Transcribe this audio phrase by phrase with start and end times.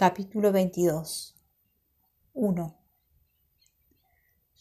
[0.00, 1.36] Capítulo 22
[2.32, 2.78] 1.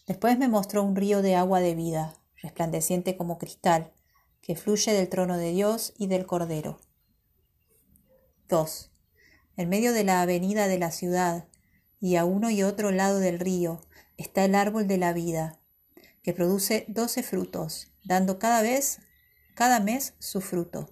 [0.05, 3.93] Después me mostró un río de agua de vida, resplandeciente como cristal,
[4.41, 6.81] que fluye del trono de Dios y del Cordero.
[8.49, 8.91] 2.
[9.55, 11.47] En medio de la avenida de la ciudad,
[12.01, 13.79] y a uno y otro lado del río,
[14.17, 15.61] está el árbol de la vida,
[16.21, 18.99] que produce doce frutos, dando cada vez,
[19.55, 20.89] cada mes su fruto.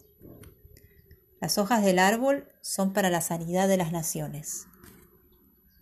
[1.40, 4.66] Las hojas del árbol son para la sanidad de las naciones.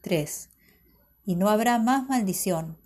[0.01, 0.49] 3.
[1.25, 2.77] Y no habrá más maldición,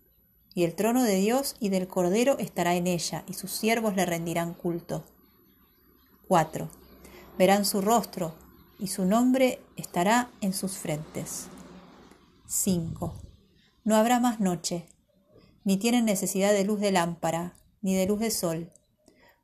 [0.54, 4.06] y el trono de Dios y del Cordero estará en ella, y sus siervos le
[4.06, 5.04] rendirán culto.
[6.28, 6.70] 4.
[7.40, 8.36] Verán su rostro,
[8.78, 11.48] y su nombre estará en sus frentes.
[12.46, 13.16] 5.
[13.84, 14.86] No habrá más noche,
[15.64, 18.72] ni tienen necesidad de luz de lámpara, ni de luz de sol,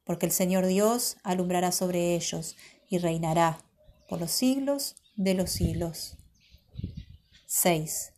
[0.06, 2.56] porque el Señor Dios alumbrará sobre ellos
[2.90, 3.64] y reinará
[4.08, 6.18] por los siglos de los siglos.
[7.48, 8.14] 6.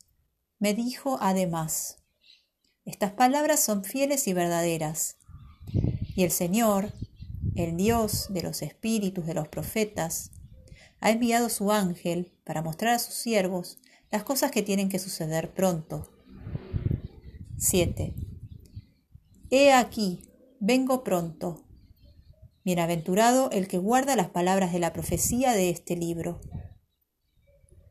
[0.59, 1.97] Me dijo además,
[2.85, 5.17] estas palabras son fieles y verdaderas,
[6.15, 6.93] y el Señor,
[7.55, 10.31] el Dios de los espíritus de los profetas,
[10.99, 13.77] ha enviado su ángel para mostrar a sus siervos
[14.09, 16.09] las cosas que tienen que suceder pronto.
[17.57, 18.15] 7.
[19.49, 20.27] He aquí,
[20.59, 21.66] vengo pronto.
[22.67, 26.41] Bienaventurado el que guarda las palabras de la profecía de este libro.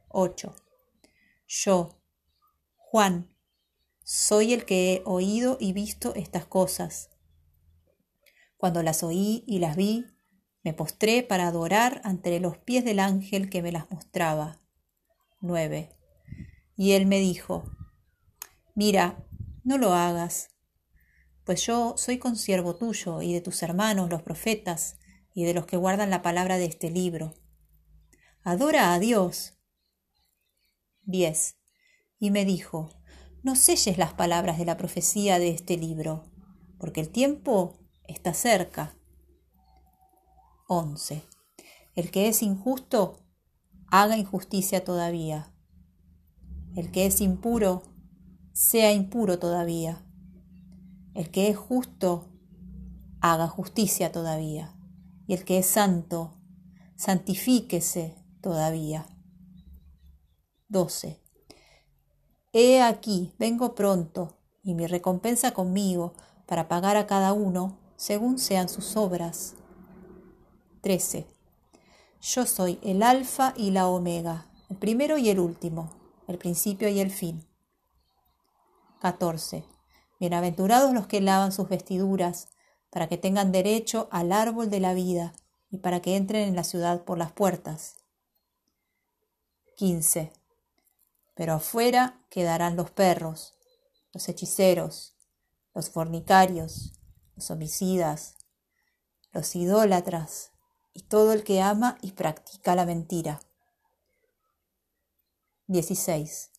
[0.09, 0.55] 8.
[1.47, 1.99] Yo,
[2.77, 3.35] Juan,
[4.05, 7.09] soy el que he oído y visto estas cosas.
[8.59, 10.05] Cuando las oí y las vi,
[10.63, 14.61] me postré para adorar ante los pies del ángel que me las mostraba.
[15.41, 15.97] 9.
[16.77, 17.65] Y él me dijo,
[18.75, 19.27] Mira,
[19.65, 20.51] no lo hagas
[21.47, 24.99] pues yo soy consiervo tuyo y de tus hermanos los profetas
[25.33, 27.35] y de los que guardan la palabra de este libro.
[28.43, 29.55] Adora a Dios.
[31.05, 31.57] 10.
[32.19, 32.91] Y me dijo,
[33.45, 36.25] no selles las palabras de la profecía de este libro,
[36.81, 37.79] porque el tiempo
[38.09, 38.97] está cerca.
[40.67, 41.23] 11.
[41.95, 43.25] El que es injusto,
[43.87, 45.55] haga injusticia todavía.
[46.75, 47.85] El que es impuro,
[48.53, 50.06] sea impuro todavía.
[51.17, 52.29] El que es justo,
[53.23, 54.77] haga justicia todavía.
[55.27, 56.37] Y el que es santo,
[56.95, 59.07] santifíquese todavía.
[60.69, 61.19] 12.
[62.53, 66.13] He aquí, vengo pronto, y mi recompensa conmigo,
[66.45, 69.55] para pagar a cada uno según sean sus obras.
[70.83, 71.27] 13.
[72.21, 75.97] Yo soy el alfa y la omega, el primero y el último,
[76.29, 77.49] el principio y el fin.
[79.01, 79.76] 14.
[80.19, 82.49] Bienaventurados los que lavan sus vestiduras,
[82.89, 85.35] para que tengan derecho al árbol de la vida
[85.71, 87.97] y para que entren en la ciudad por las puertas.
[89.77, 90.33] 15.
[91.35, 93.55] Pero afuera quedarán los perros,
[94.15, 95.15] los hechiceros,
[95.75, 96.99] los fornicarios,
[97.35, 98.37] los homicidas,
[99.33, 100.53] los idólatras
[100.95, 103.43] y todo el que ama y practica la mentira.
[105.67, 106.53] 16.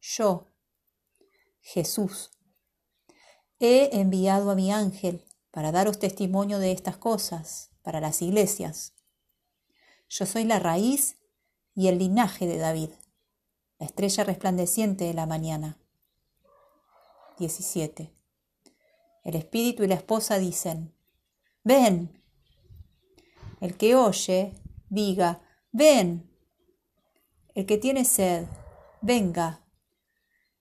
[0.00, 0.46] Yo,
[1.60, 2.30] Jesús,
[3.60, 8.94] He enviado a mi ángel para daros testimonio de estas cosas, para las iglesias.
[10.08, 11.16] Yo soy la raíz
[11.74, 12.90] y el linaje de David,
[13.78, 15.76] la estrella resplandeciente de la mañana.
[17.38, 18.12] 17.
[19.24, 20.94] El espíritu y la esposa dicen,
[21.64, 22.22] ven.
[23.60, 24.54] El que oye,
[24.88, 25.40] diga,
[25.72, 26.30] ven.
[27.56, 28.46] El que tiene sed,
[29.00, 29.64] venga.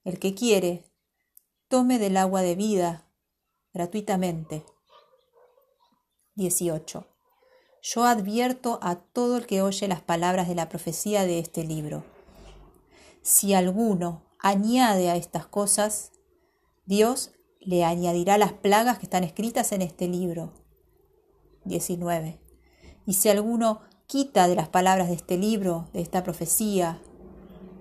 [0.04, 0.87] El que quiere,
[1.68, 3.06] tome del agua de vida
[3.74, 4.64] gratuitamente.
[6.36, 7.06] 18.
[7.82, 12.06] Yo advierto a todo el que oye las palabras de la profecía de este libro.
[13.22, 16.12] Si alguno añade a estas cosas,
[16.86, 20.54] Dios le añadirá las plagas que están escritas en este libro.
[21.66, 22.40] 19.
[23.06, 27.02] Y si alguno quita de las palabras de este libro, de esta profecía,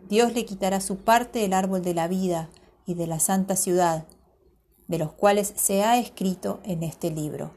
[0.09, 2.51] Dios le quitará su parte del árbol de la vida
[2.87, 4.07] y de la santa ciudad,
[4.89, 7.51] de los cuales se ha escrito en este libro.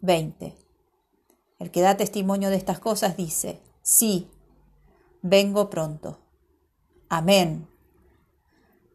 [0.00, 0.54] 20.
[1.58, 4.28] El que da testimonio de estas cosas dice, sí,
[5.22, 6.18] vengo pronto.
[7.08, 7.68] Amén.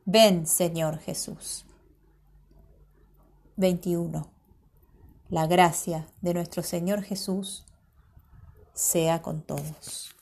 [0.05, 1.65] Ven, Señor Jesús.
[3.55, 4.29] 21.
[5.29, 7.65] La gracia de nuestro Señor Jesús
[8.73, 10.13] sea con todos.